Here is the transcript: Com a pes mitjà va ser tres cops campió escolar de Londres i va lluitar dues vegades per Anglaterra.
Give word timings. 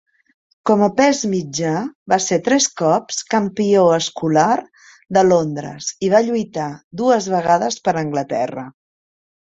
Com 0.67 0.79
a 0.85 0.87
pes 0.99 1.19
mitjà 1.33 1.73
va 2.13 2.17
ser 2.27 2.39
tres 2.47 2.67
cops 2.81 3.19
campió 3.33 3.83
escolar 3.99 4.49
de 5.19 5.25
Londres 5.29 5.93
i 6.09 6.13
va 6.15 6.25
lluitar 6.31 6.69
dues 7.03 7.29
vegades 7.37 7.79
per 7.89 7.99
Anglaterra. 8.07 8.69